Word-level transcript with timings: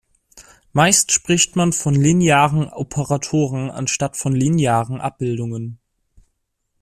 Meistens 0.73 1.13
spricht 1.13 1.55
man 1.55 1.73
von 1.73 1.93
linearen 1.93 2.67
Operatoren 2.69 3.69
anstatt 3.69 4.17
von 4.17 4.33
linearen 4.33 4.99
Abbildungen. 4.99 5.77